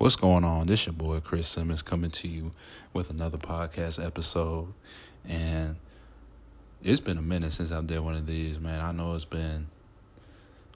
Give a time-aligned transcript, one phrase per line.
[0.00, 0.66] What's going on?
[0.66, 2.52] This your boy Chris Simmons coming to you
[2.94, 4.72] with another podcast episode.
[5.28, 5.76] And
[6.82, 8.80] it's been a minute since I did one of these, man.
[8.80, 9.66] I know it's been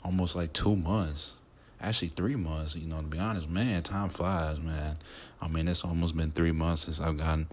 [0.04, 1.38] almost like two months.
[1.80, 4.96] Actually three months, you know, to be honest, man, time flies, man.
[5.40, 7.46] I mean it's almost been three months since I've gotten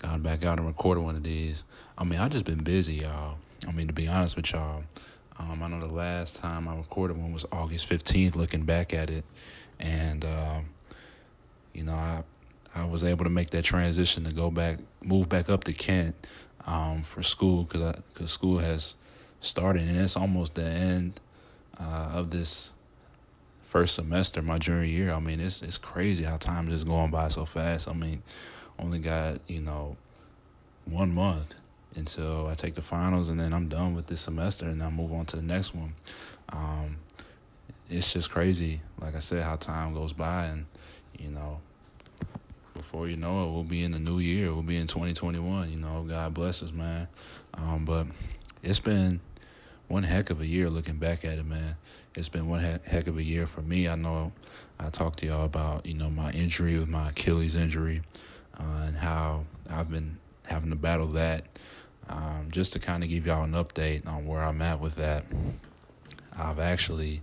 [0.00, 1.64] gotten back out and recorded one of these.
[1.96, 3.38] I mean, I just been busy, y'all.
[3.66, 4.84] I mean, to be honest with y'all.
[5.38, 9.08] Um, I know the last time I recorded one was August 15th, looking back at
[9.08, 9.24] it.
[9.78, 10.66] And um,
[11.76, 12.22] you know, I
[12.74, 16.14] I was able to make that transition to go back, move back up to Kent
[16.66, 18.96] um, for school because because school has
[19.40, 21.20] started and it's almost the end
[21.78, 22.72] uh, of this
[23.62, 25.12] first semester, my junior year.
[25.12, 27.88] I mean, it's it's crazy how time is going by so fast.
[27.88, 28.22] I mean,
[28.78, 29.96] only got you know
[30.86, 31.54] one month
[31.94, 35.12] until I take the finals, and then I'm done with this semester, and I move
[35.12, 35.94] on to the next one.
[36.48, 36.96] Um,
[37.90, 40.66] it's just crazy, like I said, how time goes by, and
[41.18, 41.60] you know,
[42.76, 44.52] before you know it, we'll be in the new year.
[44.52, 45.70] We'll be in 2021.
[45.70, 47.08] You know, God bless us, man.
[47.54, 48.06] Um, but
[48.62, 49.20] it's been
[49.88, 51.76] one heck of a year looking back at it, man.
[52.14, 53.88] It's been one heck of a year for me.
[53.88, 54.32] I know
[54.78, 58.02] I talked to y'all about, you know, my injury with my Achilles injury
[58.58, 61.44] uh, and how I've been having to battle that.
[62.08, 65.24] Um, just to kind of give y'all an update on where I'm at with that,
[66.38, 67.22] I've actually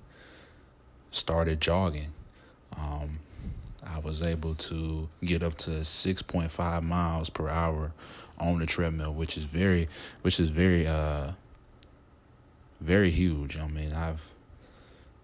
[1.12, 2.12] started jogging.
[2.78, 3.20] Um,
[3.86, 7.92] I was able to get up to 6.5 miles per hour
[8.38, 9.88] on the treadmill, which is very,
[10.22, 11.32] which is very, uh,
[12.82, 13.58] very huge.
[13.58, 14.26] I mean, I've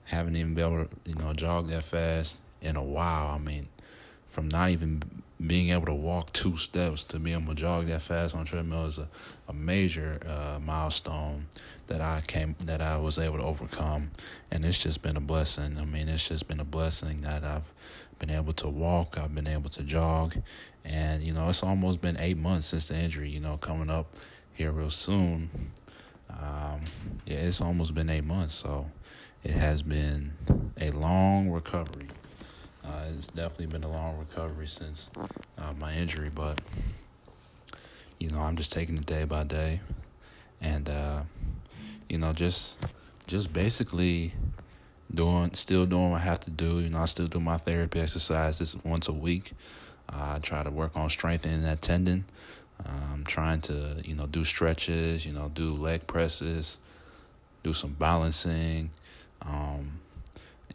[0.05, 3.27] haven't even been able to, you know, jog that fast in a while.
[3.27, 3.67] I mean,
[4.27, 5.03] from not even
[5.45, 8.87] being able to walk two steps to being able to jog that fast on treadmill
[8.87, 9.07] is a,
[9.47, 11.47] a major uh, milestone
[11.87, 14.11] that I came that I was able to overcome,
[14.51, 15.77] and it's just been a blessing.
[15.77, 17.71] I mean, it's just been a blessing that I've
[18.19, 20.35] been able to walk, I've been able to jog,
[20.85, 23.29] and you know, it's almost been eight months since the injury.
[23.29, 24.15] You know, coming up
[24.53, 25.71] here real soon.
[26.29, 26.81] Um,
[27.25, 28.85] yeah, it's almost been eight months, so
[29.43, 30.33] it has been
[30.79, 32.07] a long recovery.
[32.83, 35.09] Uh, it's definitely been a long recovery since
[35.57, 36.61] uh, my injury, but
[38.19, 39.79] you know, I'm just taking it day by day,
[40.61, 41.21] and uh,
[42.09, 42.79] you know, just
[43.27, 44.33] just basically
[45.13, 46.79] doing, still doing what I have to do.
[46.79, 49.53] You know, I still do my therapy exercises once a week.
[50.09, 52.25] I try to work on strengthening that tendon.
[52.85, 55.25] I'm um, trying to, you know, do stretches.
[55.25, 56.79] You know, do leg presses,
[57.63, 58.91] do some balancing.
[59.41, 59.99] Um,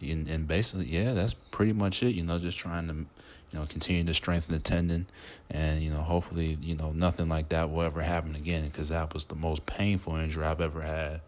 [0.01, 2.15] and, and basically, yeah, that's pretty much it.
[2.15, 5.07] You know, just trying to, you know, continue to strengthen the tendon,
[5.51, 9.15] and you know, hopefully, you know, nothing like that will ever happen again because that
[9.15, 11.21] was the most painful injury I've ever had.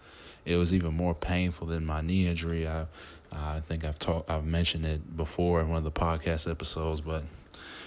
[0.47, 2.67] It was even more painful than my knee injury.
[2.67, 2.87] I,
[3.31, 7.25] I think I've talked, I've mentioned it before in one of the podcast episodes, but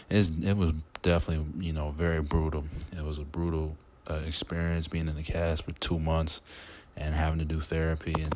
[0.09, 2.65] it's, it was definitely, you know, very brutal.
[2.95, 3.75] It was a brutal
[4.07, 6.41] uh, experience being in the cast for two months
[6.95, 8.35] and having to do therapy and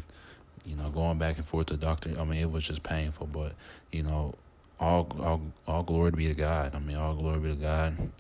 [0.66, 2.18] you know, going back and forth to doctor.
[2.20, 3.54] I mean, it was just painful, but
[3.92, 4.36] you know,
[4.80, 6.74] all all all glory be to God.
[6.76, 8.12] I mean, all glory be to God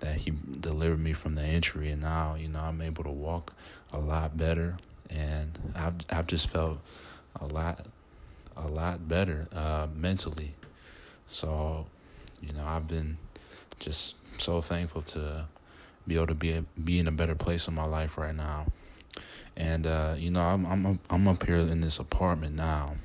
[0.00, 3.52] that He delivered me from the injury, and now you know I'm able to walk
[3.92, 4.76] a lot better,
[5.10, 6.78] and I've I've just felt
[7.40, 7.86] a lot
[8.56, 10.54] a lot better uh, mentally.
[11.28, 11.86] So,
[12.40, 13.18] you know, I've been
[13.78, 15.46] just so thankful to
[16.06, 18.66] be able to be be in a better place in my life right now.
[19.56, 22.96] And uh, you know, I'm I'm I'm up here in this apartment now.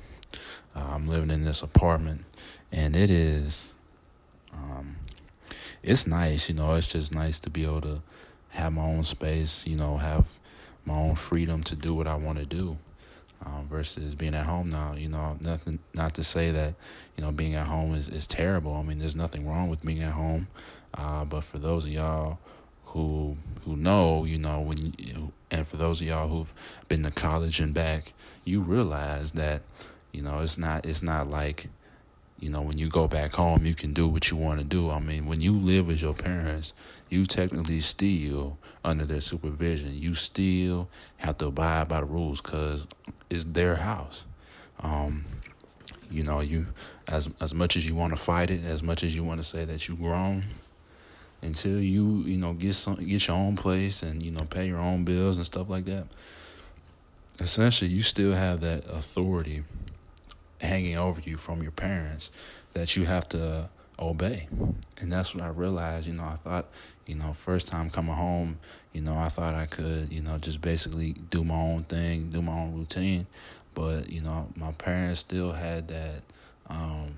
[0.74, 2.24] Uh, I'm living in this apartment,
[2.70, 3.74] and it is,
[4.52, 4.96] um,
[5.82, 6.48] it's nice.
[6.48, 8.02] You know, it's just nice to be able to
[8.50, 9.66] have my own space.
[9.66, 10.26] You know, have
[10.84, 12.78] my own freedom to do what I want to do.
[13.44, 15.80] Um, versus being at home now, you know, nothing.
[15.94, 16.74] Not to say that,
[17.16, 18.76] you know, being at home is, is terrible.
[18.76, 20.46] I mean, there's nothing wrong with being at home.
[20.94, 22.38] Uh, but for those of y'all
[22.84, 26.54] who who know, you know, when you, and for those of y'all who've
[26.86, 28.12] been to college and back,
[28.44, 29.62] you realize that,
[30.12, 31.66] you know, it's not it's not like,
[32.42, 34.90] you know, when you go back home, you can do what you want to do.
[34.90, 36.74] I mean, when you live with your parents,
[37.08, 39.94] you technically still under their supervision.
[39.94, 42.88] You still have to abide by the rules because
[43.30, 44.24] it's their house.
[44.80, 45.24] Um,
[46.10, 46.66] you know, you
[47.06, 49.44] as as much as you want to fight it, as much as you want to
[49.44, 50.42] say that you grown,
[51.42, 54.78] until you you know get some get your own place and you know pay your
[54.78, 56.06] own bills and stuff like that
[57.38, 59.62] essentially you still have that authority
[60.62, 62.30] hanging over you from your parents
[62.72, 63.68] that you have to
[63.98, 64.48] obey
[64.98, 66.66] and that's what i realized you know i thought
[67.06, 68.58] you know first time coming home
[68.92, 72.40] you know i thought i could you know just basically do my own thing do
[72.40, 73.26] my own routine
[73.74, 76.22] but you know my parents still had that
[76.68, 77.14] um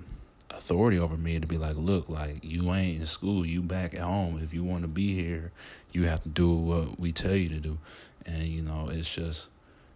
[0.57, 4.01] authority over me to be like, look, like you ain't in school, you back at
[4.01, 4.41] home.
[4.43, 5.53] If you want to be here,
[5.93, 7.79] you have to do what we tell you to do.
[8.27, 9.49] And you know, it's just,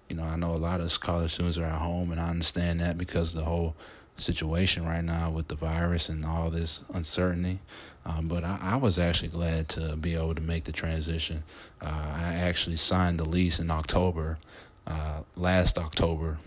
[0.08, 2.80] you know, I know a lot of college students are at home, and I understand
[2.80, 3.74] that because the whole
[4.20, 7.60] situation right now with the virus and all this uncertainty.
[8.04, 11.44] Um, but I, I, was actually glad to be able to make the transition.
[11.80, 14.38] Uh, I actually signed the lease in October,
[14.86, 16.38] uh, last October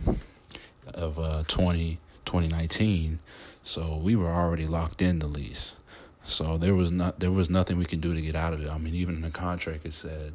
[0.93, 3.19] of uh, 20, 2019.
[3.63, 5.77] So we were already locked in the lease.
[6.23, 8.69] So there was not there was nothing we could do to get out of it.
[8.69, 10.33] I mean, even in the contract it said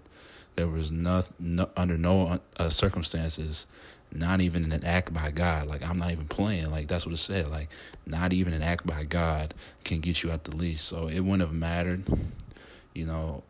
[0.56, 3.66] there was not no, under no uh, circumstances
[4.12, 5.68] not even an act by God.
[5.68, 6.70] Like I'm not even playing.
[6.70, 7.48] Like that's what it said.
[7.48, 7.68] Like
[8.06, 9.54] not even an act by God
[9.84, 10.82] can get you out the lease.
[10.82, 12.04] So it wouldn't have mattered,
[12.94, 13.42] you know,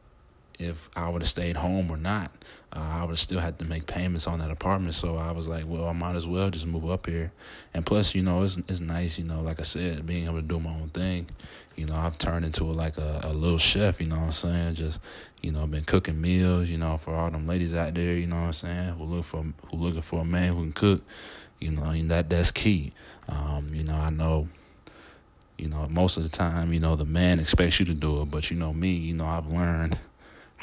[0.58, 2.30] if I would have stayed home or not.
[2.72, 4.94] Uh, I would have still had to make payments on that apartment.
[4.94, 7.32] So I was like, well, I might as well just move up here.
[7.72, 10.42] And plus, you know, it's it's nice, you know, like I said, being able to
[10.42, 11.28] do my own thing.
[11.76, 14.00] You know, I've turned into a, like a, a little chef.
[14.00, 14.74] You know what I'm saying?
[14.74, 15.00] Just
[15.42, 16.68] you know, been cooking meals.
[16.68, 18.14] You know, for all them ladies out there.
[18.14, 18.88] You know what I'm saying?
[18.94, 21.02] Who look for who looking for a man who can cook.
[21.60, 22.92] You know, and that that's key.
[23.28, 24.48] Um, you know, I know
[25.58, 28.30] you know, most of the time, you know, the man expects you to do it,
[28.30, 29.98] but you know me, you know, I've learned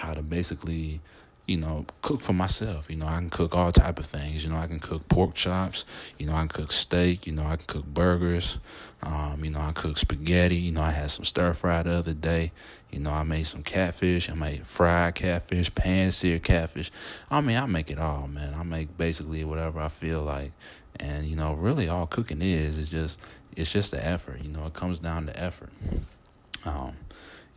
[0.03, 1.01] how to basically
[1.45, 2.89] you know, cook for myself.
[2.89, 4.45] You know, I can cook all type of things.
[4.45, 5.85] You know, I can cook pork chops.
[6.17, 7.27] You know, I can cook steak.
[7.27, 8.59] You know, I can cook burgers.
[9.01, 10.55] Um, you know, I cook spaghetti.
[10.55, 12.53] You know, I had some stir fry the other day.
[12.91, 14.29] You know, I made some catfish.
[14.29, 16.91] I made fried catfish, pan seared catfish.
[17.29, 18.53] I mean, I make it all, man.
[18.53, 20.53] I make basically whatever I feel like.
[20.97, 23.19] And you know, really, all cooking is is just
[23.57, 24.41] it's just the effort.
[24.43, 25.71] You know, it comes down to effort.
[26.63, 26.93] Um,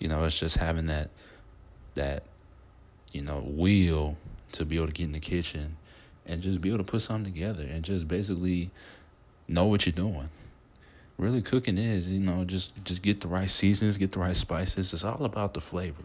[0.01, 1.11] you know, it's just having that
[1.95, 2.25] that
[3.13, 4.17] you know will
[4.53, 5.77] to be able to get in the kitchen
[6.25, 8.71] and just be able to put something together and just basically
[9.49, 10.29] know what you're doing.
[11.19, 14.93] Really, cooking is you know just just get the right seasonings, get the right spices.
[14.93, 16.03] It's all about the flavor.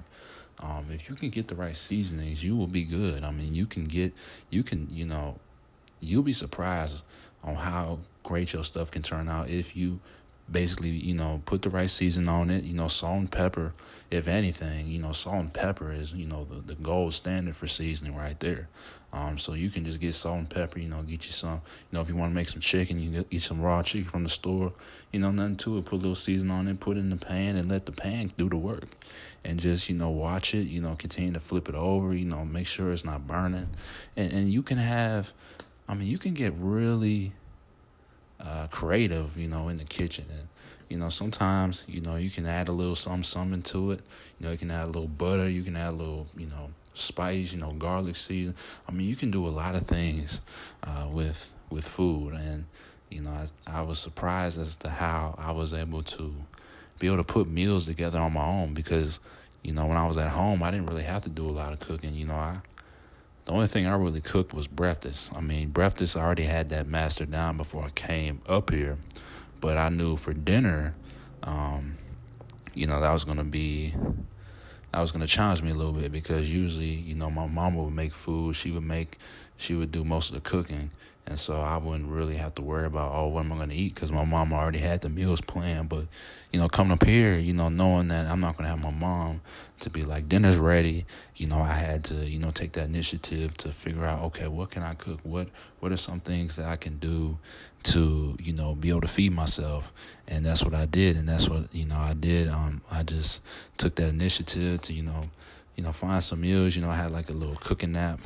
[0.59, 3.23] Um, if you can get the right seasonings, you will be good.
[3.23, 4.13] I mean, you can get
[4.49, 5.37] you can you know
[5.99, 7.03] you'll be surprised
[7.43, 9.99] on how great your stuff can turn out if you
[10.51, 12.63] basically, you know, put the right season on it.
[12.63, 13.73] You know, salt and pepper,
[14.09, 17.67] if anything, you know, salt and pepper is, you know, the, the gold standard for
[17.67, 18.67] seasoning right there.
[19.13, 21.93] Um, so you can just get salt and pepper, you know, get you some, you
[21.97, 24.23] know, if you want to make some chicken, you get, get some raw chicken from
[24.23, 24.71] the store,
[25.11, 25.85] you know, nothing to it.
[25.85, 28.31] Put a little season on it, put it in the pan, and let the pan
[28.37, 28.87] do the work.
[29.43, 32.45] And just, you know, watch it, you know, continue to flip it over, you know,
[32.45, 33.69] make sure it's not burning.
[34.15, 35.33] And, and you can have,
[35.89, 37.33] I mean, you can get really
[38.41, 40.25] uh, creative, you know, in the kitchen.
[40.29, 40.47] And,
[40.89, 44.01] you know, sometimes, you know, you can add a little something, something to it.
[44.39, 46.71] You know, you can add a little butter, you can add a little, you know,
[46.93, 48.55] spice, you know, garlic season.
[48.87, 50.41] I mean, you can do a lot of things
[50.83, 52.33] uh, with with food.
[52.33, 52.65] And,
[53.09, 56.33] you know, I, I was surprised as to how I was able to
[56.99, 59.19] be able to put meals together on my own because,
[59.63, 61.73] you know, when I was at home, I didn't really have to do a lot
[61.73, 62.13] of cooking.
[62.13, 62.59] You know, I
[63.51, 65.33] the only thing I really cooked was breakfast.
[65.35, 68.97] I mean, breakfast I already had that mastered down before I came up here,
[69.59, 70.95] but I knew for dinner,
[71.43, 71.97] um,
[72.73, 73.93] you know, that was gonna be
[74.93, 77.93] that was gonna challenge me a little bit because usually, you know, my mom would
[77.93, 78.55] make food.
[78.55, 79.17] She would make,
[79.57, 80.89] she would do most of the cooking,
[81.27, 83.75] and so I wouldn't really have to worry about, oh, what am I going to
[83.75, 83.93] eat?
[83.93, 85.87] Because my mom already had the meals planned.
[85.87, 86.07] But,
[86.51, 88.91] you know, coming up here, you know, knowing that I'm not going to have my
[88.91, 89.41] mom
[89.79, 91.05] to be like, dinner's ready,
[91.35, 94.71] you know, I had to, you know, take that initiative to figure out, okay, what
[94.71, 95.19] can I cook?
[95.23, 95.47] What,
[95.79, 97.37] what are some things that I can do
[97.83, 99.93] to, you know, be able to feed myself?
[100.27, 101.17] And that's what I did.
[101.17, 102.49] And that's what, you know, I did.
[102.49, 103.43] Um, I just
[103.77, 105.21] took that initiative to, you know,
[105.75, 106.75] you know, find some meals.
[106.75, 108.21] You know, I had like a little cooking app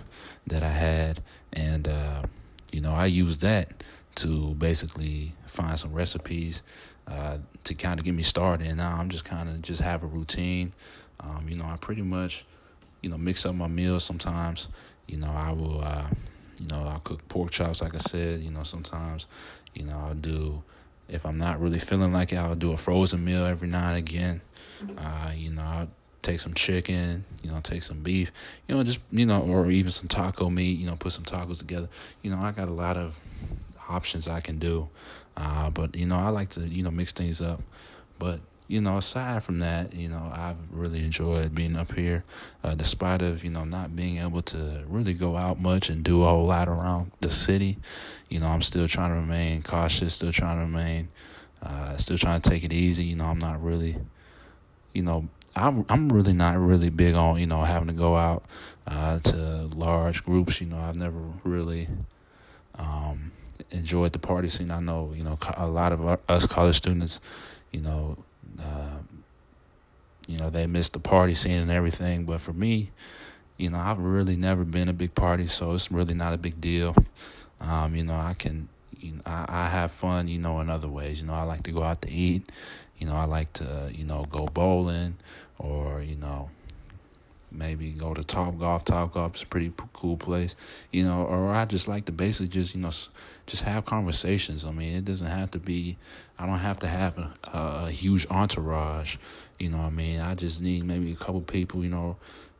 [0.47, 1.21] that I had.
[1.53, 2.23] And, uh,
[2.71, 3.83] you know, I use that
[4.15, 6.61] to basically find some recipes
[7.07, 8.67] uh, to kind of get me started.
[8.67, 10.73] And now I'm just kind of just have a routine.
[11.19, 12.45] Um, you know, I pretty much,
[13.01, 14.69] you know, mix up my meals sometimes.
[15.07, 16.09] You know, I will, uh,
[16.59, 18.41] you know, I'll cook pork chops, like I said.
[18.41, 19.27] You know, sometimes,
[19.73, 20.63] you know, I'll do,
[21.07, 23.97] if I'm not really feeling like it, I'll do a frozen meal every now and
[23.97, 24.41] again.
[24.97, 25.89] Uh, you know, I'll
[26.25, 28.31] take some chicken, you know, take some beef,
[28.67, 31.59] you know, just, you know, or even some taco meat, you know, put some tacos
[31.59, 31.87] together.
[32.21, 33.17] You know, I got a lot of
[33.87, 34.89] options I can do.
[35.37, 37.61] Uh, but, you know, I like to, you know, mix things up.
[38.17, 42.23] But, you know, aside from that, you know, I've really enjoyed being up here,
[42.63, 46.23] uh, despite of, you know, not being able to really go out much and do
[46.23, 47.77] a whole lot around the city.
[48.29, 51.09] You know, I'm still trying to remain cautious, still trying to remain,
[51.61, 53.03] uh, still trying to take it easy.
[53.03, 53.97] You know, I'm not really,
[54.93, 58.43] you know, I'm I'm really not really big on you know having to go out
[58.87, 60.59] uh, to large groups.
[60.59, 61.87] You know, I've never really
[62.77, 63.31] um,
[63.71, 64.71] enjoyed the party scene.
[64.71, 67.21] I know you know a lot of us college students,
[67.71, 68.17] you know,
[68.61, 68.97] uh,
[70.27, 72.25] you know they miss the party scene and everything.
[72.25, 72.91] But for me,
[73.57, 76.59] you know, I've really never been a big party, so it's really not a big
[76.59, 76.95] deal.
[77.61, 78.67] Um, you know, I can,
[78.99, 81.21] you know, I, I have fun, you know, in other ways.
[81.21, 82.51] You know, I like to go out to eat.
[82.97, 85.15] You know, I like to, you know, go bowling
[85.59, 86.49] or, you know,
[87.57, 88.85] maybe go to Top Golf.
[88.85, 90.55] Top Golf is a pretty cool place,
[90.91, 91.23] you know.
[91.23, 92.91] Or I just like to basically just you know
[93.45, 94.65] just have conversations.
[94.65, 95.97] I mean, it doesn't have to be.
[96.37, 99.17] I don't have to have a, a huge entourage.
[99.59, 101.83] You know, I mean, I just need maybe a couple people.
[101.83, 102.17] You know,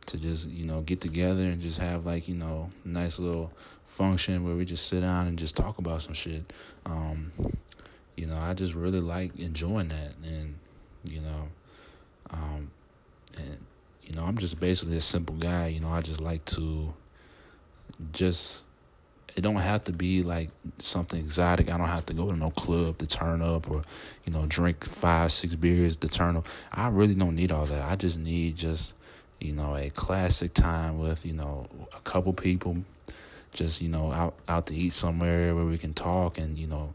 [0.07, 3.51] to just you know get together and just have like you know nice little
[3.85, 6.51] function where we just sit down and just talk about some shit.
[6.85, 7.31] Um,
[8.15, 10.55] you know, I just really like enjoying that, and
[11.09, 11.47] you know,
[12.31, 12.71] um,
[13.38, 13.58] and
[14.04, 15.68] you know, I'm just basically a simple guy.
[15.68, 16.94] You know, I just like to
[18.12, 18.63] just.
[19.36, 21.70] It don't have to be like something exotic.
[21.70, 23.82] I don't have to go to no club to turn up or,
[24.25, 26.48] you know, drink five, six beers to turn up.
[26.72, 27.84] I really don't need all that.
[27.84, 28.94] I just need just,
[29.42, 32.77] you know, a classic time with, you know, a couple people,
[33.51, 36.94] just, you know, out out to eat somewhere where we can talk and, you know,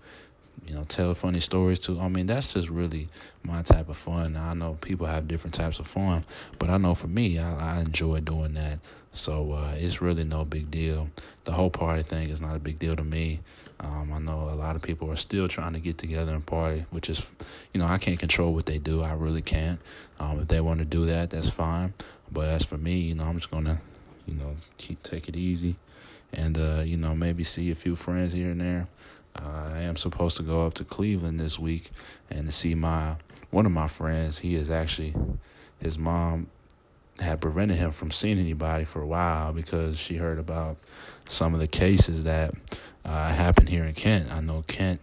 [0.67, 2.00] you know, tell funny stories too.
[2.00, 3.09] I mean, that's just really
[3.43, 4.37] my type of fun.
[4.37, 6.25] I know people have different types of fun,
[6.59, 8.79] but I know for me, I, I enjoy doing that.
[9.12, 11.09] So uh, it's really no big deal.
[11.45, 13.40] The whole party thing is not a big deal to me.
[13.81, 16.85] Um, I know a lot of people are still trying to get together and party,
[16.90, 17.29] which is,
[17.73, 19.02] you know, I can't control what they do.
[19.02, 19.81] I really can't.
[20.19, 21.95] Um, if they want to do that, that's fine.
[22.31, 23.81] But as for me, you know, I'm just gonna,
[24.26, 25.76] you know, keep take it easy,
[26.33, 28.87] and uh, you know, maybe see a few friends here and there.
[29.37, 31.91] I am supposed to go up to Cleveland this week
[32.31, 33.17] and to see my
[33.51, 34.39] one of my friends.
[34.39, 35.15] He is actually
[35.81, 36.49] his mom
[37.19, 40.77] had prevented him from seeing anybody for a while because she heard about
[41.27, 42.53] some of the cases that
[43.05, 44.33] uh, happened here in Kent.
[44.33, 45.01] I know Kent,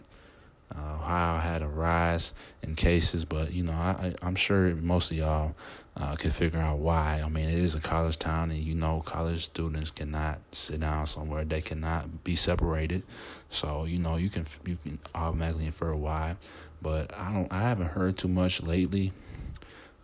[0.75, 5.17] uh, Ohio had a rise in cases, but you know I, I'm sure most of
[5.17, 5.55] y'all
[5.99, 7.21] uh, can figure out why.
[7.25, 11.07] I mean, it is a college town, and you know, college students cannot sit down
[11.07, 13.03] somewhere; they cannot be separated.
[13.49, 16.35] So you know, you can you can automatically infer why.
[16.81, 17.51] But I don't.
[17.51, 19.11] I haven't heard too much lately.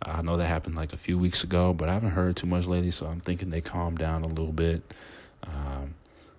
[0.02, 2.66] I know that happened like a few weeks ago, but I haven't heard too much
[2.66, 2.90] lately.
[2.90, 4.82] So I'm thinking they calmed down a little bit.
[5.46, 5.94] Um,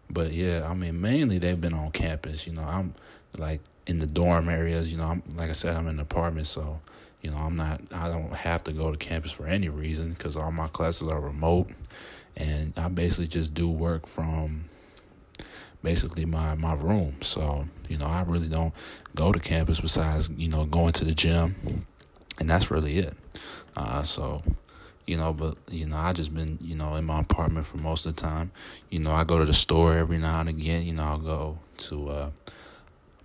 [0.10, 2.46] but yeah, I mean, mainly they've been on campus.
[2.46, 2.94] You know, I'm
[3.38, 4.92] like in the dorm areas.
[4.92, 6.82] You know, I'm like I said, I'm in an apartment, so
[7.26, 10.38] you know, I'm not, I don't have to go to campus for any reason because
[10.38, 11.72] all my classes are remote.
[12.38, 14.66] And I basically just do work from
[15.82, 17.16] basically my, my room.
[17.22, 18.76] So, you know, I really don't
[19.16, 21.88] go to campus besides, you know, going to the gym.
[22.40, 23.18] And that's really it.
[23.76, 24.44] Uh, so,
[25.08, 28.06] you know, but, you know, I just been, you know, in my apartment for most
[28.06, 28.52] of the time.
[28.92, 30.84] You know, I go to the store every now and again.
[30.84, 32.32] You know, I'll go to uh,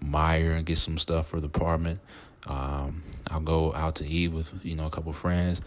[0.03, 2.01] Meijer and get some stuff for the apartment.
[2.47, 5.61] Um, I'll go out to eat with you know a couple friends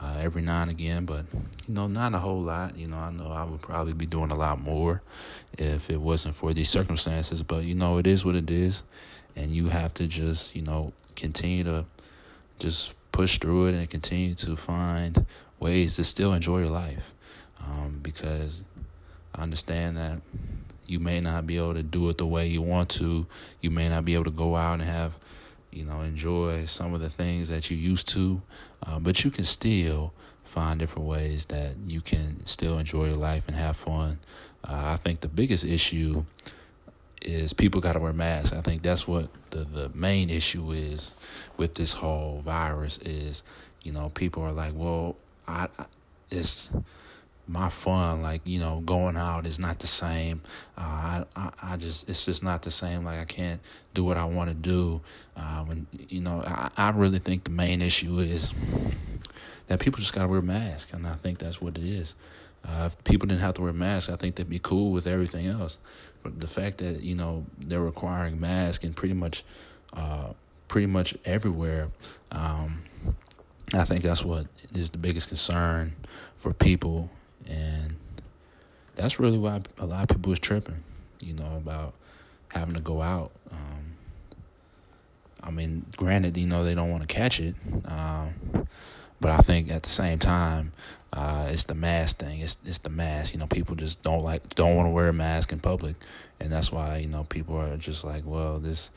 [0.00, 1.24] uh, every now and again, but
[1.66, 2.76] you know not a whole lot.
[2.76, 5.02] You know I know I would probably be doing a lot more
[5.58, 7.42] if it wasn't for these circumstances.
[7.42, 8.82] But you know it is what it is,
[9.36, 11.84] and you have to just you know continue to
[12.58, 15.26] just push through it and continue to find
[15.58, 17.12] ways to still enjoy your life,
[17.60, 18.62] um, because
[19.34, 20.20] I understand that
[20.86, 23.26] you may not be able to do it the way you want to.
[23.60, 25.12] You may not be able to go out and have
[25.72, 28.42] you know, enjoy some of the things that you used to,
[28.86, 30.12] uh, but you can still
[30.44, 34.18] find different ways that you can still enjoy your life and have fun.
[34.64, 36.24] Uh, I think the biggest issue
[37.22, 38.52] is people got to wear masks.
[38.52, 41.14] I think that's what the the main issue is
[41.56, 43.42] with this whole virus is,
[43.82, 45.84] you know, people are like, well, I, I
[46.30, 46.70] it's
[47.48, 50.40] my fun like you know going out is not the same.
[50.78, 53.04] Uh, I, I, I just it's just not the same.
[53.04, 53.60] Like i can't
[53.92, 55.00] do what i want to do
[55.36, 58.54] uh, when you know I, I really think the main issue is
[59.66, 62.14] that people just got to wear masks and i think that's what it is.
[62.62, 65.46] Uh, if people didn't have to wear masks i think they'd be cool with everything
[65.46, 65.78] else.
[66.22, 69.44] But the fact that you know they're requiring masks and pretty much
[69.92, 70.34] uh,
[70.68, 71.88] pretty much everywhere
[72.30, 72.82] um,
[73.72, 75.94] I think that's what is the biggest concern
[76.36, 77.10] for people
[77.50, 77.96] and
[78.94, 80.82] that's really why a lot of people was tripping,
[81.20, 81.94] you know, about
[82.48, 83.32] having to go out.
[83.50, 83.96] Um,
[85.42, 87.54] I mean, granted, you know, they don't want to catch it,
[87.86, 88.66] um,
[89.20, 90.72] but I think at the same time,
[91.12, 92.40] uh, it's the mask thing.
[92.40, 93.32] It's it's the mask.
[93.32, 95.96] You know, people just don't like don't want to wear a mask in public,
[96.38, 98.90] and that's why you know people are just like, well, this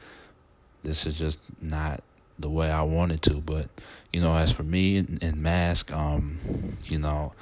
[0.84, 2.04] this is just not
[2.38, 3.36] the way I wanted to.
[3.36, 3.68] But
[4.12, 6.38] you know, as for me and, and mask, um,
[6.86, 7.34] you know,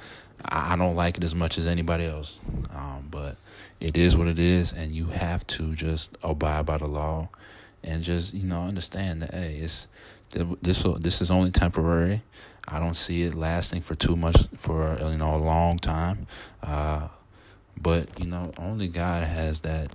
[0.44, 2.38] I don't like it as much as anybody else.
[2.74, 3.36] Um, but
[3.80, 7.28] it is what it is, and you have to just abide by the law
[7.84, 9.88] and just you know understand that hey, it's
[10.30, 12.22] this this is only temporary.
[12.68, 16.26] I don't see it lasting for too much for you know a long time.
[16.62, 17.08] Uh,
[17.80, 19.92] but you know, only God has that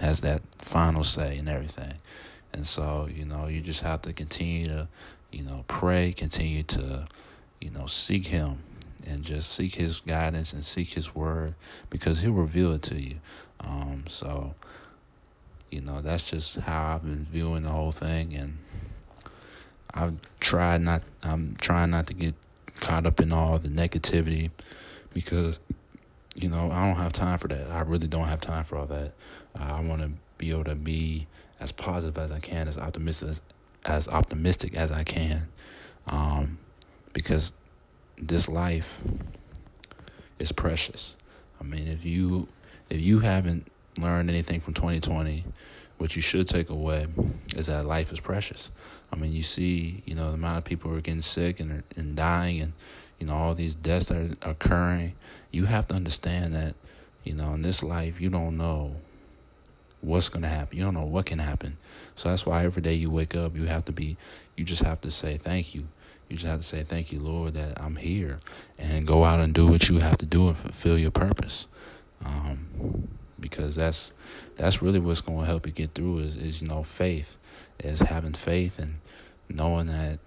[0.00, 1.94] has that final say in everything.
[2.52, 4.88] And so, you know, you just have to continue to,
[5.30, 7.06] you know, pray, continue to,
[7.60, 8.58] you know, seek him
[9.06, 11.54] and just seek his guidance and seek his word
[11.90, 13.16] because he'll reveal it to you.
[13.60, 14.54] Um, so,
[15.70, 18.58] you know, that's just how I've been viewing the whole thing and
[19.94, 22.34] I've tried not I'm trying not to get
[22.80, 24.50] caught up in all the negativity
[25.14, 25.58] because
[26.34, 27.70] you know, I don't have time for that.
[27.70, 29.12] I really don't have time for all that.
[29.58, 31.26] Uh, I want to be able to be
[31.60, 33.42] as positive as I can, as optimistic as,
[33.86, 35.48] as optimistic as I can,
[36.06, 36.58] um,
[37.14, 37.52] because
[38.18, 39.02] this life
[40.38, 41.16] is precious.
[41.60, 42.48] I mean, if you
[42.88, 43.70] if you haven't
[44.00, 45.44] learned anything from 2020,
[45.98, 47.06] what you should take away
[47.56, 48.70] is that life is precious.
[49.12, 51.82] I mean, you see, you know, the amount of people who are getting sick and
[51.96, 52.72] and dying, and
[53.18, 55.14] you know all these deaths that are occurring.
[55.50, 56.74] You have to understand that,
[57.24, 58.96] you know, in this life, you don't know
[60.02, 60.76] what's going to happen.
[60.76, 61.78] You don't know what can happen.
[62.14, 64.16] So that's why every day you wake up, you have to be,
[64.56, 65.88] you just have to say thank you.
[66.28, 68.40] You just have to say thank you, Lord, that I'm here,
[68.78, 71.68] and go out and do what you have to do and fulfill your purpose.
[72.24, 74.12] Um, because that's
[74.56, 77.36] that's really what's going to help you get through is is you know faith,
[77.78, 78.96] is having faith and
[79.48, 80.18] knowing that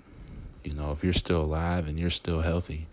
[0.63, 2.87] you know if you're still alive and you're still healthy,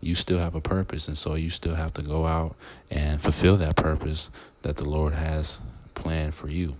[0.00, 2.56] you still have a purpose, and so you still have to go out
[2.90, 4.30] and fulfill that purpose
[4.62, 5.60] that the Lord has
[5.94, 6.74] planned for you.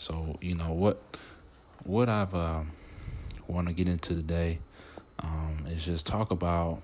[0.00, 0.98] So, you know what
[1.84, 2.62] what I've uh,
[3.46, 4.60] want to get into today
[5.18, 6.80] um, is just talk about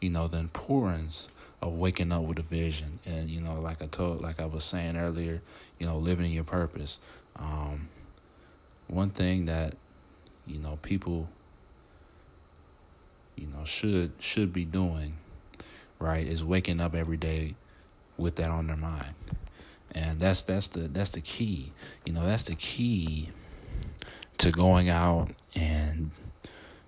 [0.00, 1.28] you know the importance
[1.62, 4.64] of waking up with a vision, and you know, like I told, like I was
[4.64, 5.42] saying earlier,
[5.78, 6.98] you know, living in your purpose.
[7.36, 7.88] Um,
[8.88, 9.76] one thing that
[10.44, 11.28] you know people
[13.36, 15.12] you know should should be doing
[16.00, 17.54] right, is waking up every day
[18.16, 19.14] with that on their mind.
[19.96, 21.72] And that's that's the that's the key.
[22.04, 23.28] You know, that's the key
[24.38, 26.10] to going out and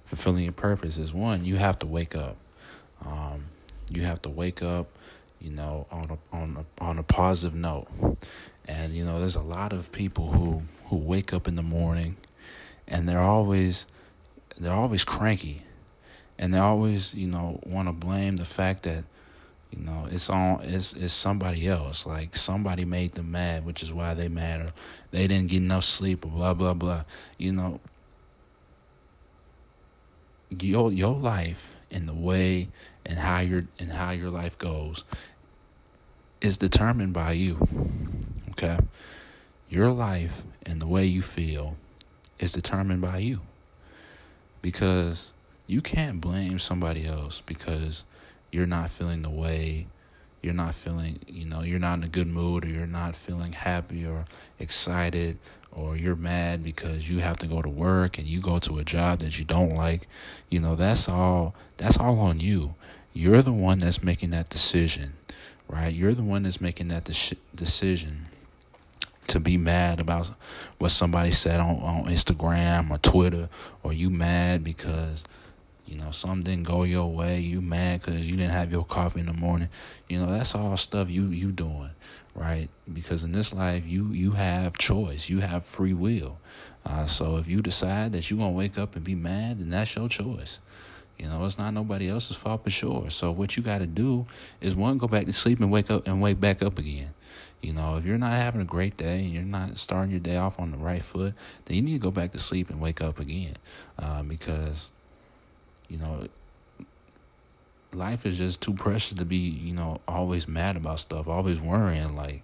[0.05, 2.37] fulfilling your purpose is one, you have to wake up.
[3.05, 3.47] Um,
[3.90, 4.88] you have to wake up,
[5.40, 7.88] you know, on a on a on a positive note.
[8.66, 12.16] And you know, there's a lot of people who who wake up in the morning
[12.87, 13.87] and they're always
[14.59, 15.62] they're always cranky
[16.38, 19.05] and they always you know want to blame the fact that
[19.70, 22.07] you know it's on it's it's somebody else.
[22.07, 24.72] Like somebody made them mad which is why they mad or
[25.11, 27.04] they didn't get enough sleep or blah blah blah.
[27.37, 27.81] You know
[30.59, 32.68] your your life and the way
[33.04, 35.04] and how your and how your life goes
[36.40, 37.66] is determined by you
[38.59, 38.78] okay?
[39.68, 41.76] Your life and the way you feel
[42.38, 43.40] is determined by you.
[44.62, 45.33] Because
[45.66, 48.04] you can't blame somebody else because
[48.50, 49.87] you're not feeling the way
[50.42, 53.52] you're not feeling, you know, you're not in a good mood or you're not feeling
[53.52, 54.24] happy or
[54.58, 55.38] excited
[55.72, 58.84] or you're mad because you have to go to work and you go to a
[58.84, 60.06] job that you don't like,
[60.48, 62.74] you know, that's all that's all on you.
[63.12, 65.14] You're the one that's making that decision,
[65.68, 65.92] right?
[65.92, 68.26] You're the one that's making that de- decision
[69.26, 70.30] to be mad about
[70.78, 73.48] what somebody said on, on Instagram or Twitter
[73.82, 75.24] or you mad because
[75.88, 77.40] you know, something didn't go your way.
[77.40, 79.70] You mad because you didn't have your coffee in the morning.
[80.09, 81.90] You know, that's all stuff you you doing,
[82.35, 82.68] right?
[82.92, 85.31] Because in this life, you you have choice.
[85.31, 86.38] You have free will.
[86.85, 89.96] Uh, so if you decide that you're gonna wake up and be mad, then that's
[89.96, 90.61] your choice.
[91.18, 93.11] You know, it's not nobody else's fault for sure.
[93.11, 94.27] So what you got to do
[94.61, 97.12] is one, go back to sleep and wake up and wake back up again.
[97.61, 100.37] You know, if you're not having a great day and you're not starting your day
[100.37, 103.01] off on the right foot, then you need to go back to sleep and wake
[103.03, 103.57] up again,
[103.98, 104.92] uh, because
[105.88, 106.29] you know,
[107.92, 112.14] life is just too precious to be, you know, always mad about stuff, always worrying.
[112.14, 112.42] Like,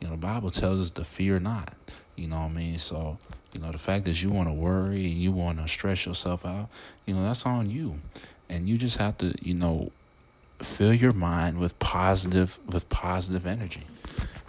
[0.00, 1.74] you know, the Bible tells us to fear not.
[2.16, 2.78] You know what I mean?
[2.78, 3.18] So,
[3.52, 6.44] you know, the fact that you want to worry and you want to stress yourself
[6.44, 6.68] out,
[7.06, 8.00] you know, that's on you.
[8.48, 9.92] And you just have to, you know,
[10.58, 13.82] fill your mind with positive with positive energy.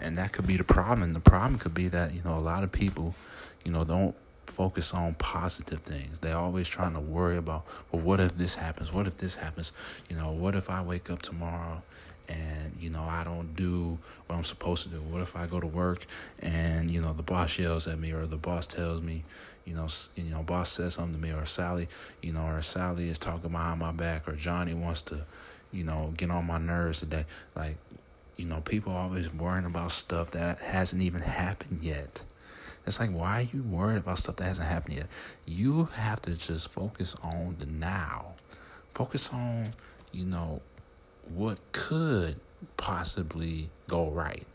[0.01, 1.03] And that could be the problem.
[1.03, 3.15] And the problem could be that, you know, a lot of people,
[3.63, 4.15] you know, don't
[4.51, 6.19] focus on positive things.
[6.19, 8.91] They're always trying to worry about, well, what if this happens?
[8.91, 9.73] What if this happens?
[10.09, 11.81] You know, what if I wake up tomorrow
[12.27, 15.01] and, you know, I don't do what I'm supposed to do?
[15.01, 16.05] What if I go to work
[16.39, 19.23] and, you know, the boss yells at me or the boss tells me,
[19.65, 21.87] you know, you know, boss says something to me or Sally,
[22.21, 25.25] you know, or Sally is talking behind my back or Johnny wants to,
[25.71, 27.25] you know, get on my nerves today.
[27.55, 27.77] Like,
[28.37, 32.23] you know, people always worrying about stuff that hasn't even happened yet
[32.85, 35.07] It's like, why are you worried about stuff that hasn't happened yet?
[35.45, 38.33] You have to just focus on the now.
[38.93, 39.73] Focus on,
[40.11, 40.61] you know,
[41.33, 42.39] what could
[42.77, 44.45] possibly go right.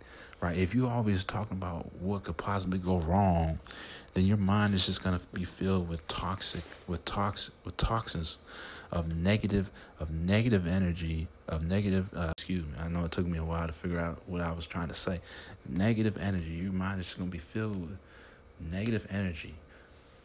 [0.41, 0.57] Right?
[0.57, 3.59] If you're always talking about what could possibly go wrong,
[4.17, 8.39] then your mind is just gonna be filled with toxic with toxic with toxins
[8.91, 13.37] of negative of negative energy of negative uh, excuse me i know it took me
[13.37, 15.21] a while to figure out what i was trying to say
[15.69, 17.99] negative energy your mind is going to be filled with
[18.61, 19.55] negative energy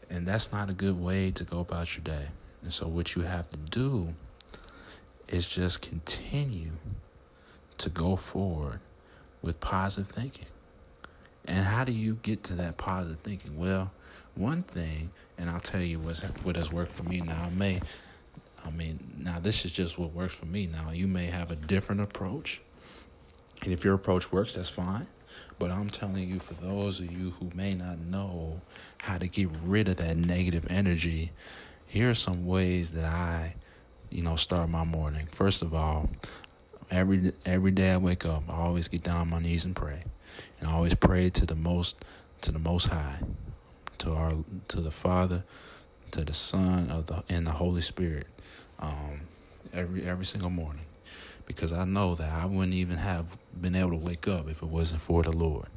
[0.09, 2.27] and that's not a good way to go about your day
[2.63, 4.13] and so what you have to do
[5.27, 6.71] is just continue
[7.77, 8.79] to go forward
[9.41, 10.45] with positive thinking
[11.45, 13.91] and how do you get to that positive thinking well
[14.35, 17.79] one thing and i'll tell you what's, what has worked for me now i may
[18.65, 20.67] I mean, now this is just what works for me.
[20.67, 22.61] Now, you may have a different approach.
[23.63, 25.07] And if your approach works, that's fine.
[25.59, 28.61] But I'm telling you, for those of you who may not know
[28.97, 31.31] how to get rid of that negative energy,
[31.85, 33.55] here are some ways that I,
[34.09, 35.27] you know, start my morning.
[35.27, 36.09] First of all,
[36.89, 40.03] every every day I wake up, I always get down on my knees and pray,
[40.59, 42.03] and I always pray to the most
[42.41, 43.19] to the Most High,
[43.99, 44.33] to our
[44.69, 45.43] to the Father,
[46.11, 48.27] to the Son of the and the Holy Spirit
[48.79, 49.21] um,
[49.73, 50.85] every every single morning
[51.55, 53.25] because I know that I wouldn't even have
[53.59, 55.67] been able to wake up if it wasn't for the Lord.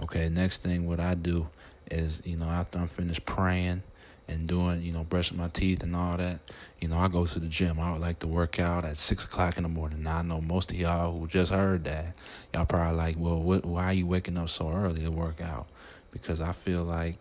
[0.00, 1.48] Okay, next thing what I do
[1.90, 3.82] is, you know, after I'm finished praying
[4.28, 6.38] and doing, you know, brushing my teeth and all that,
[6.80, 7.80] you know, I go to the gym.
[7.80, 10.02] I would like to work out at six o'clock in the morning.
[10.02, 12.14] Now I know most of y'all who just heard that,
[12.54, 15.66] y'all probably like, well, what, why are you waking up so early to work out?
[16.12, 17.16] Because I feel like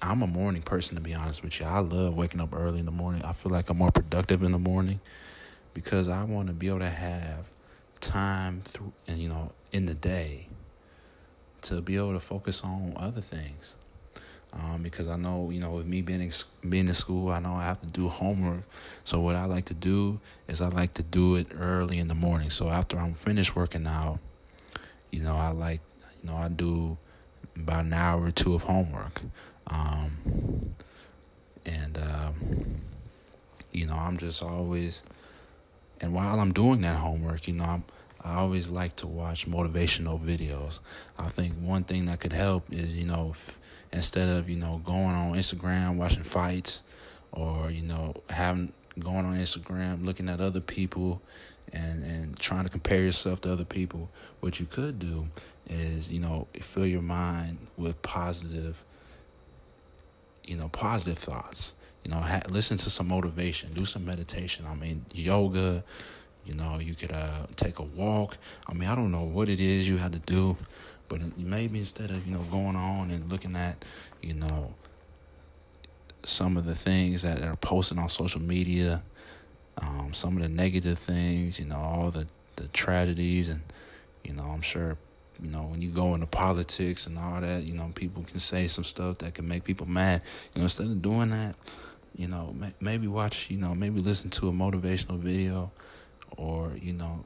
[0.00, 1.66] I'm a morning person to be honest with you.
[1.66, 3.22] I love waking up early in the morning.
[3.24, 5.00] I feel like I'm more productive in the morning
[5.74, 7.46] because I want to be able to have
[8.00, 10.46] time through and you know in the day
[11.62, 13.74] to be able to focus on other things.
[14.52, 16.32] Um, because I know, you know, with me being in,
[16.68, 18.62] being in school, I know I have to do homework.
[19.04, 22.16] So what I like to do is I like to do it early in the
[22.16, 22.50] morning.
[22.50, 24.18] So after I'm finished working out,
[25.12, 25.80] you know, I like,
[26.22, 26.98] you know, I do
[27.54, 29.20] about an hour or two of homework.
[29.68, 30.60] Um,
[31.64, 32.80] and, um,
[33.70, 35.04] you know, I'm just always,
[36.00, 37.84] and while I'm doing that homework, you know, I'm,
[38.22, 40.80] I always like to watch motivational videos.
[41.18, 43.58] I think one thing that could help is, you know, if,
[43.92, 46.82] instead of, you know, going on Instagram, watching fights,
[47.32, 51.22] or, you know, having, going on Instagram, looking at other people
[51.72, 54.10] and, and trying to compare yourself to other people,
[54.40, 55.28] what you could do
[55.68, 58.84] is, you know, fill your mind with positive
[60.50, 61.74] you know, positive thoughts.
[62.04, 64.66] You know, ha- listen to some motivation, do some meditation.
[64.66, 65.84] I mean, yoga.
[66.46, 68.38] You know, you could uh, take a walk.
[68.66, 70.56] I mean, I don't know what it is you have to do,
[71.08, 73.84] but maybe instead of you know going on and looking at,
[74.22, 74.74] you know,
[76.24, 79.02] some of the things that are posted on social media,
[79.78, 83.60] um, some of the negative things, you know, all the the tragedies, and
[84.24, 84.96] you know, I'm sure
[85.42, 88.66] you know, when you go into politics and all that, you know, people can say
[88.66, 90.22] some stuff that can make people mad.
[90.54, 91.54] You know, instead of doing that,
[92.16, 95.70] you know, maybe watch, you know, maybe listen to a motivational video
[96.36, 97.24] or, you know,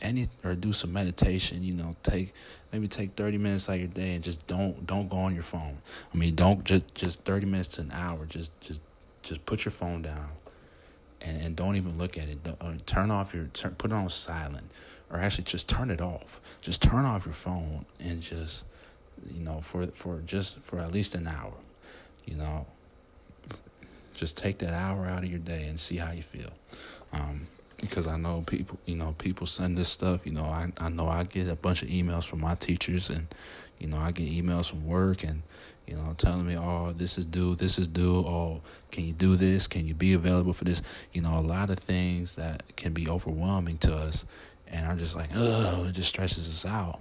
[0.00, 2.34] any or do some meditation, you know, take
[2.72, 5.42] maybe take 30 minutes out of your day and just don't don't go on your
[5.42, 5.78] phone.
[6.12, 8.26] I mean, don't just just 30 minutes to an hour.
[8.26, 8.80] Just just
[9.22, 10.28] just put your phone down
[11.22, 12.38] and, and don't even look at it.
[12.60, 14.70] Uh, turn off your turn, put it on silent
[15.10, 16.40] or actually just turn it off.
[16.60, 18.64] Just turn off your phone and just
[19.30, 21.54] you know for for just for at least an hour.
[22.26, 22.66] You know,
[24.16, 26.50] just take that hour out of your day and see how you feel.
[27.12, 27.46] Um,
[27.80, 30.26] because I know people, you know, people send this stuff.
[30.26, 33.26] You know, I I know I get a bunch of emails from my teachers, and
[33.78, 35.42] you know, I get emails from work, and
[35.86, 38.18] you know, telling me, oh, this is due, this is due.
[38.18, 39.66] Oh, can you do this?
[39.66, 40.82] Can you be available for this?
[41.12, 44.24] You know, a lot of things that can be overwhelming to us,
[44.68, 47.00] and I'm just like, oh, it just stresses us out.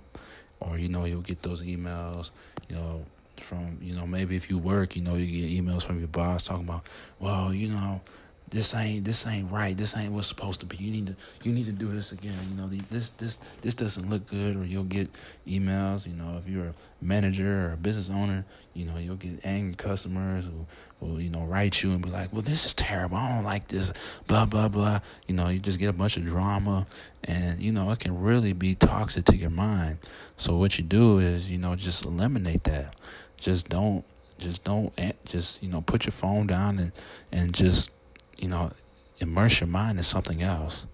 [0.59, 2.31] Or you know, you'll get those emails,
[2.67, 3.05] you know,
[3.41, 6.45] from you know maybe if you work, you know, you get emails from your boss
[6.45, 6.85] talking about,
[7.19, 8.01] well, you know,
[8.49, 9.75] this ain't this ain't right.
[9.75, 10.77] This ain't what's supposed to be.
[10.77, 12.35] You need to you need to do this again.
[12.49, 14.55] You know, this this this doesn't look good.
[14.55, 15.09] Or you'll get
[15.47, 16.05] emails.
[16.05, 19.75] You know, if you're a manager or a business owner, you know, you'll get angry
[19.75, 20.65] customers who
[20.99, 23.17] will you know write you and be like, well, this is terrible.
[23.17, 23.91] I don't like this.
[24.27, 24.99] Blah blah blah.
[25.27, 26.85] You know, you just get a bunch of drama,
[27.23, 29.97] and you know it can really be toxic to your mind.
[30.37, 32.95] So what you do is you know just eliminate that.
[33.39, 34.03] Just don't
[34.37, 34.93] just don't
[35.25, 36.91] just you know put your phone down and
[37.31, 37.89] and just
[38.37, 38.71] you know,
[39.19, 40.87] immerse your mind in something else.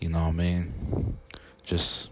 [0.00, 1.18] You know what I mean?
[1.64, 2.10] Just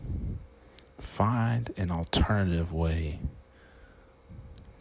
[0.99, 3.19] find an alternative way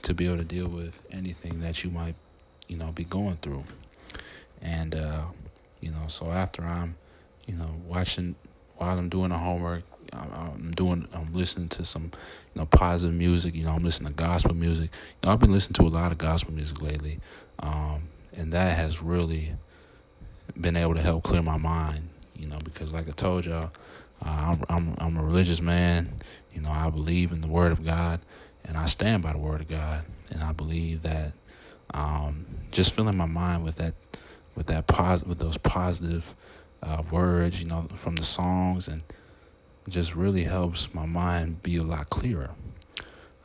[0.04, 2.16] to be able to deal with anything that you might,
[2.68, 3.64] you know, be going through.
[4.62, 5.26] And uh,
[5.80, 6.96] you know, so after I'm,
[7.48, 8.36] you know, watching
[8.78, 13.56] while I'm doing the homework, I'm doing, I'm listening to some, you know, positive music.
[13.56, 14.92] You know, I'm listening to gospel music.
[14.92, 17.20] You know, I've been listening to a lot of gospel music lately,
[17.60, 19.54] um, and that has really
[20.60, 22.10] been able to help clear my mind.
[22.36, 23.72] You know, because like I told y'all,
[24.26, 26.12] uh, I'm, I'm I'm a religious man.
[26.54, 28.20] You know, I believe in the Word of God,
[28.66, 31.34] and I stand by the Word of God, and I believe that
[31.94, 33.94] um, just filling my mind with that
[34.56, 36.36] with that pos- with those positive
[36.84, 39.02] uh, words, you know, from the songs, and
[39.90, 42.52] just really helps my mind be a lot clearer.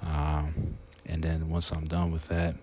[0.03, 2.57] Um, and then once I'm done with that,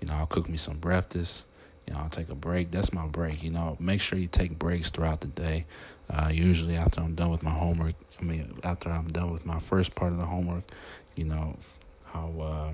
[0.00, 1.46] you know, I'll cook me some breakfast.
[1.86, 2.70] You know, I'll take a break.
[2.70, 3.42] That's my break.
[3.42, 5.66] You know, make sure you take breaks throughout the day.
[6.08, 9.58] Uh, usually after I'm done with my homework, I mean, after I'm done with my
[9.58, 10.64] first part of the homework,
[11.16, 11.56] you know,
[12.14, 12.72] I'll uh,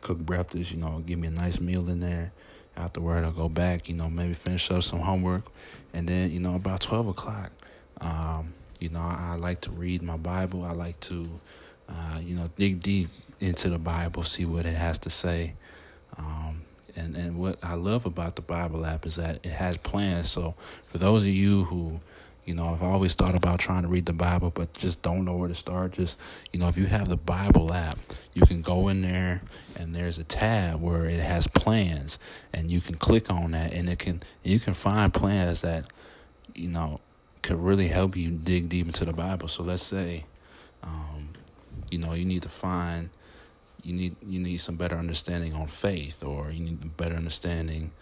[0.00, 0.72] cook breakfast.
[0.72, 2.32] You know, give me a nice meal in there.
[2.76, 3.88] Afterward, I'll go back.
[3.88, 5.44] You know, maybe finish up some homework,
[5.94, 7.50] and then you know about twelve o'clock.
[8.00, 10.64] Um, you know, I, I, like to read my Bible.
[10.64, 11.28] I like to,
[11.88, 13.08] uh, you know, dig deep
[13.40, 15.54] into the Bible, see what it has to say.
[16.18, 16.62] Um,
[16.94, 20.30] and and what I love about the Bible app is that it has plans.
[20.30, 22.00] So for those of you who
[22.46, 25.34] you know, I've always thought about trying to read the Bible, but just don't know
[25.34, 25.92] where to start.
[25.92, 26.16] Just,
[26.52, 27.98] you know, if you have the Bible app,
[28.34, 29.42] you can go in there
[29.76, 32.20] and there's a tab where it has plans
[32.52, 35.86] and you can click on that and it can, you can find plans that,
[36.54, 37.00] you know,
[37.46, 39.46] could really help you dig deep into the Bible.
[39.46, 40.24] So let's say,
[40.82, 41.28] um,
[41.92, 43.08] you know, you need to find,
[43.84, 47.92] you need, you need some better understanding on faith or you need a better understanding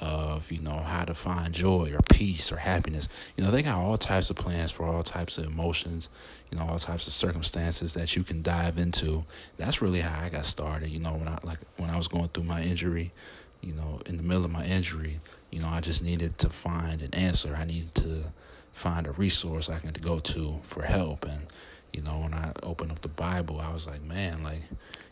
[0.00, 3.06] of you know how to find joy or peace or happiness.
[3.36, 6.08] You know they got all types of plans for all types of emotions
[6.50, 9.26] you know all types of circumstances that you can dive into.
[9.58, 10.88] That's really how i got started.
[10.88, 13.12] You know when i like when i was going through my injury
[13.60, 17.02] you know in the middle of my injury you know i just needed to find
[17.02, 17.54] an answer.
[17.54, 18.32] I needed to
[18.80, 21.24] find a resource i can go to for help.
[21.24, 21.46] And
[21.92, 24.62] you know when i opened up the bible i was like man like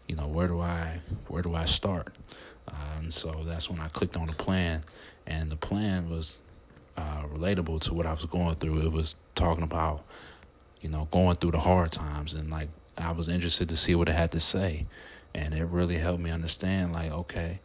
[0.09, 2.15] you know where do i where do i start?
[2.69, 4.85] Uh, and so that's when I clicked on the plan,
[5.27, 6.39] and the plan was
[6.97, 8.83] uh, relatable to what I was going through.
[8.83, 10.05] It was talking about,
[10.81, 14.09] you know, going through the hard times, and like I was interested to see what
[14.09, 14.87] it had to say,
[15.35, 17.61] and it really helped me understand, like, okay,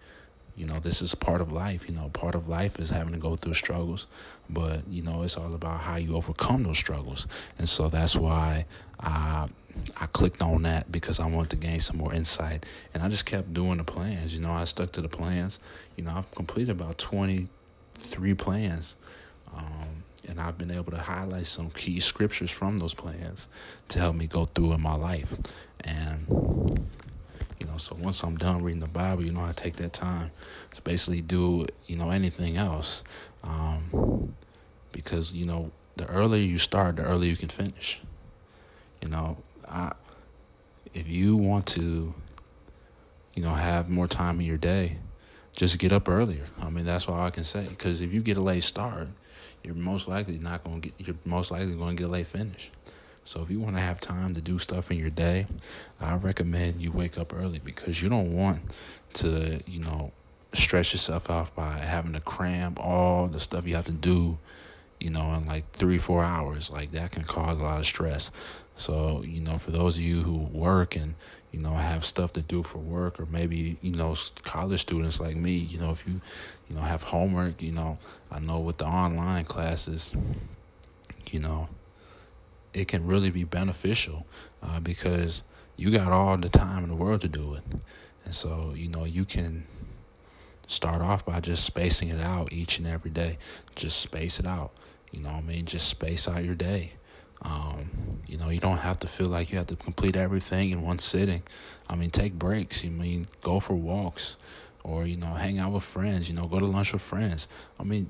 [0.56, 1.88] you know, this is part of life.
[1.90, 4.08] You know, part of life is having to go through struggles,
[4.50, 8.66] but you know, it's all about how you overcome those struggles, and so that's why
[9.00, 9.48] I
[9.98, 12.66] I clicked on that because I wanted to gain some more insight.
[12.94, 14.34] And I just kept doing the plans.
[14.34, 15.60] You know, I stuck to the plans.
[15.96, 18.96] You know, I've completed about 23 plans.
[19.56, 23.48] Um, and I've been able to highlight some key scriptures from those plans
[23.90, 25.36] to help me go through in my life.
[25.82, 26.88] And,
[27.64, 30.32] you know, so once I'm done reading the Bible, you know, I take that time
[30.74, 33.04] to basically do, you know, anything else.
[33.44, 34.36] Um,
[34.92, 38.02] because, you know, the earlier you start, the earlier you can finish.
[39.02, 39.94] You know, I,
[40.94, 42.14] if you want to,
[43.34, 44.98] you know, have more time in your day,
[45.56, 46.46] just get up earlier.
[46.62, 47.66] I mean, that's all I can say.
[47.68, 49.08] Because if you get a late start,
[49.64, 51.08] you're most likely not going to get.
[51.08, 52.72] You're most likely going to get a late finish.
[53.26, 55.48] So if you want to have time to do stuff in your day,
[56.00, 58.62] I recommend you wake up early because you don't want
[59.14, 60.12] to, you know,
[60.54, 64.38] stress yourself out by having to cram all the stuff you have to do,
[65.00, 66.70] you know, in like three, four hours.
[66.70, 68.32] Like that can cause a lot of stress.
[68.76, 71.16] So, you know, for those of you who work and,
[71.52, 75.36] you know, have stuff to do for work, or maybe, you know, college students like
[75.36, 76.20] me, you know, if you,
[76.70, 78.00] you know, have homework, you know,
[78.32, 80.14] I know with the online classes,
[81.30, 81.70] you know,
[82.74, 84.26] it can really be beneficial
[84.62, 85.44] uh, because
[85.76, 87.64] you got all the time in the world to do it.
[88.26, 89.66] And so, you know, you can
[90.68, 93.38] start off by just spacing it out each and every day.
[93.76, 94.72] Just space it out.
[95.12, 95.66] You know I mean?
[95.66, 96.94] Just space out your day.
[97.44, 97.90] Um,
[98.26, 101.00] you know, you don't have to feel like you have to complete everything in one
[101.00, 101.44] sitting.
[101.90, 102.84] I mean, take breaks.
[102.84, 104.38] You mean go for walks,
[104.84, 106.30] or you know, hang out with friends.
[106.30, 107.48] You know, go to lunch with friends.
[107.80, 108.10] I mean,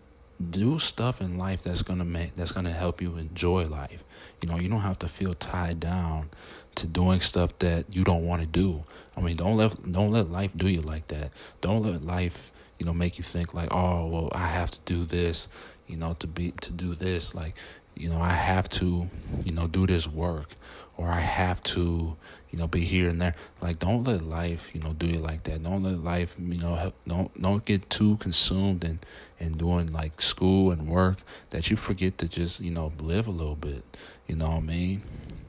[0.52, 4.04] do stuff in life that's gonna make that's gonna help you enjoy life.
[4.42, 6.30] You know, you don't have to feel tied down
[6.76, 8.84] to doing stuff that you don't want to do.
[9.16, 11.32] I mean, don't let don't let life do you like that.
[11.62, 15.06] Don't let life, you know, make you think like, oh, well, I have to do
[15.06, 15.48] this,
[15.88, 17.36] you know, to be to do this.
[17.36, 17.56] Like,
[17.96, 19.10] you know, I have to,
[19.46, 20.56] you know, do this work
[20.98, 22.16] or I have to,
[22.52, 23.36] you know, be here and there.
[23.62, 25.64] Like, don't let life, you know, do it like that.
[25.64, 29.00] Don't let life, you know, don't don't get too consumed in
[29.40, 31.18] in doing like school and work
[31.50, 33.84] that you forget to just, you know, live a little bit.
[34.28, 35.02] You know what I mean?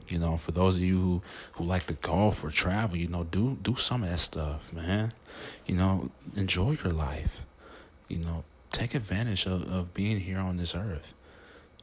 [0.07, 1.21] You know, for those of you who,
[1.53, 5.13] who like to golf or travel, you know, do do some of that stuff, man.
[5.65, 7.41] You know, enjoy your life.
[8.07, 11.13] You know, take advantage of, of being here on this earth.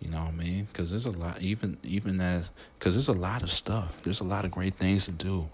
[0.03, 0.65] You know what I mean?
[0.65, 4.03] Because there's a lot, even even as because there's a lot of stuff.
[4.03, 5.49] There's a lot of great things to do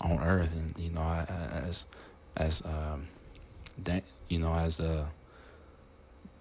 [0.00, 1.02] on Earth, and you know,
[1.66, 1.86] as
[2.36, 3.06] as um,
[4.28, 5.06] you know, as uh,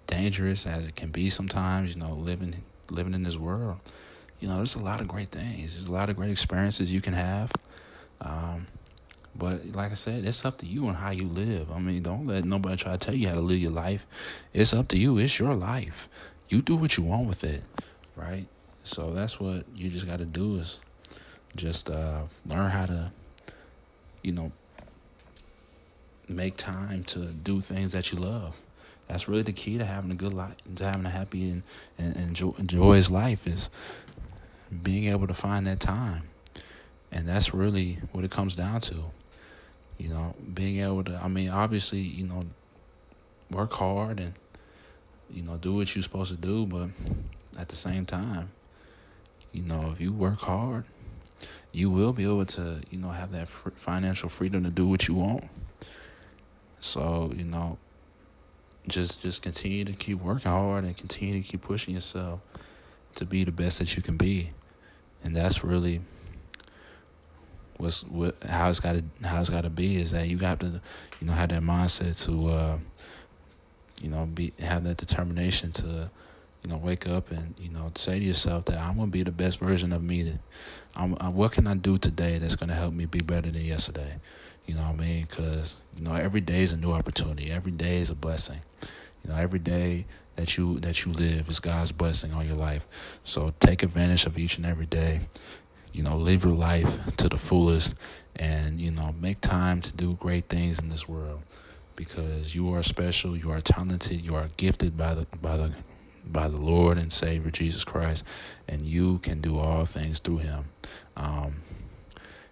[0.08, 1.96] dangerous as it can be sometimes.
[1.96, 3.80] You know, living living in this world
[4.44, 5.74] you know, there's a lot of great things.
[5.74, 7.50] There's a lot of great experiences you can have.
[8.20, 8.68] Um,
[9.34, 11.72] but like I said, it's up to you on how you live.
[11.72, 14.06] I mean, don't let nobody try to tell you how to live your life.
[14.52, 15.18] It's up to you.
[15.18, 16.10] It's your life.
[16.50, 17.64] You do what you want with it,
[18.16, 18.46] right?
[18.84, 20.80] So that's what you just got to do is
[21.56, 23.12] just uh, learn how to,
[24.22, 24.52] you know,
[26.28, 28.56] make time to do things that you love.
[29.08, 31.64] That's really the key to having a good life, to having a happy and,
[31.98, 33.70] and enjoy, enjoy life is
[34.82, 36.24] being able to find that time.
[37.12, 38.96] And that's really what it comes down to.
[39.98, 42.46] You know, being able to, I mean, obviously, you know,
[43.52, 44.34] work hard and,
[45.34, 46.90] you know, do what you're supposed to do, but
[47.58, 48.52] at the same time,
[49.52, 50.86] you know, if you work hard,
[51.72, 55.16] you will be able to, you know, have that financial freedom to do what you
[55.16, 55.46] want.
[56.80, 57.78] So, you know,
[58.88, 62.42] just just continue to keep working hard and continue to keep pushing yourself
[63.16, 64.50] to be the best that you can be
[65.24, 66.02] and that's really
[67.78, 70.60] what's what how it's got to how it's got to be is that you have
[70.60, 70.82] to
[71.20, 72.78] you know have that mindset to uh,
[74.04, 76.12] you know be have that determination to
[76.64, 79.32] you know wake up and you know say to yourself that I'm gonna be the
[79.32, 80.36] best version of me.
[80.96, 84.18] I'm, I'm what can I do today that's gonna help me be better than yesterday.
[84.66, 85.22] You know what I mean?
[85.22, 87.50] Because you know every day is a new opportunity.
[87.50, 88.60] Every day is a blessing.
[89.24, 92.86] You know every day that you that you live is God's blessing on your life.
[93.24, 95.22] So take advantage of each and every day.
[95.94, 97.94] You know, live your life to the fullest
[98.36, 101.42] and you know, make time to do great things in this world
[101.96, 105.74] because you are special, you are talented, you are gifted by the by the
[106.26, 108.24] by the Lord and Savior Jesus Christ,
[108.68, 110.66] and you can do all things through Him.
[111.18, 111.58] Um,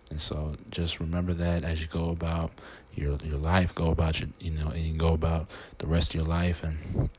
[0.10, 2.52] and so, just remember that as you go about
[2.94, 6.16] your your life, go about your you know, and you go about the rest of
[6.16, 7.10] your life, and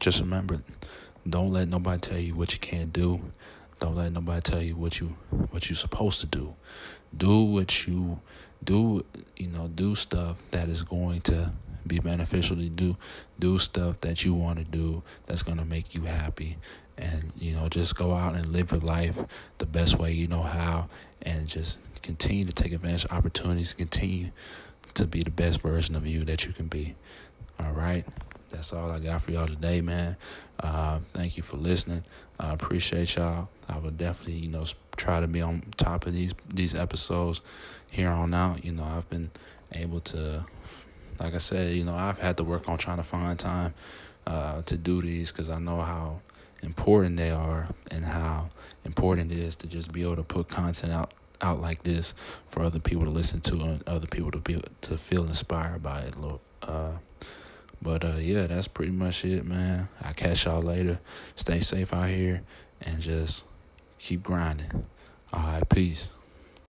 [0.00, 0.58] just remember,
[1.28, 3.20] don't let nobody tell you what you can't do.
[3.78, 5.16] Don't let nobody tell you what you
[5.50, 6.54] what you're supposed to do.
[7.16, 8.20] Do what you
[8.62, 9.04] do.
[9.36, 11.52] You know, do stuff that is going to
[11.86, 12.96] be beneficial to do.
[13.38, 16.56] Do stuff that you want to do that's going to make you happy.
[16.98, 19.20] And, you know, just go out and live your life
[19.58, 20.88] the best way you know how.
[21.22, 23.72] And just continue to take advantage of opportunities.
[23.72, 24.30] Continue
[24.94, 26.94] to be the best version of you that you can be.
[27.58, 28.04] All right
[28.48, 30.16] that's all I got for y'all today, man.
[30.60, 32.04] Uh, thank you for listening.
[32.38, 33.48] I appreciate y'all.
[33.68, 34.64] I will definitely, you know,
[34.96, 37.42] try to be on top of these these episodes
[37.90, 38.64] here on out.
[38.64, 39.30] You know, I've been
[39.72, 40.44] able to,
[41.20, 43.74] like I said, you know, I've had to work on trying to find time
[44.26, 46.20] uh, to do these because I know how
[46.62, 48.50] important they are and how
[48.84, 52.14] important it is to just be able to put content out out like this
[52.46, 56.00] for other people to listen to and other people to be to feel inspired by
[56.00, 56.14] it.
[56.62, 56.92] Uh,
[57.82, 59.88] but uh, yeah, that's pretty much it, man.
[60.02, 60.98] I catch y'all later.
[61.34, 62.42] Stay safe out here
[62.80, 63.44] and just
[63.98, 64.86] keep grinding.
[65.32, 66.10] All right, peace.